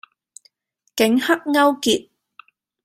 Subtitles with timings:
[0.95, 2.09] 警黑勾結